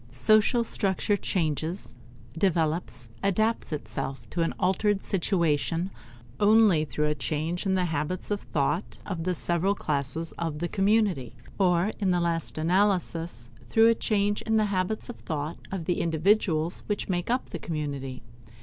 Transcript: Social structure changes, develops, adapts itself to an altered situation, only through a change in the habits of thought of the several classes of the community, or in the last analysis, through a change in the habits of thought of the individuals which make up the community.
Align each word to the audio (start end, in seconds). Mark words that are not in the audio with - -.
Social 0.09 0.63
structure 0.63 1.15
changes, 1.15 1.93
develops, 2.35 3.07
adapts 3.21 3.71
itself 3.71 4.27
to 4.31 4.41
an 4.41 4.51
altered 4.59 5.03
situation, 5.03 5.91
only 6.39 6.85
through 6.85 7.05
a 7.05 7.13
change 7.13 7.67
in 7.67 7.75
the 7.75 7.85
habits 7.85 8.31
of 8.31 8.41
thought 8.41 8.97
of 9.05 9.25
the 9.25 9.35
several 9.35 9.75
classes 9.75 10.31
of 10.39 10.57
the 10.57 10.67
community, 10.67 11.35
or 11.59 11.91
in 11.99 12.09
the 12.09 12.19
last 12.19 12.57
analysis, 12.57 13.51
through 13.69 13.89
a 13.89 13.93
change 13.93 14.41
in 14.41 14.57
the 14.57 14.65
habits 14.73 15.07
of 15.07 15.17
thought 15.17 15.59
of 15.71 15.85
the 15.85 16.01
individuals 16.01 16.81
which 16.87 17.07
make 17.07 17.29
up 17.29 17.51
the 17.51 17.59
community. 17.59 18.23